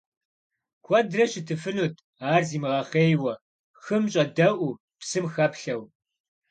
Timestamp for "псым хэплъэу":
4.99-5.83